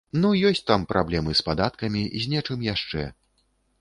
[0.21, 3.03] Ну ёсць там праблемы з падаткамі, з нечым яшчэ.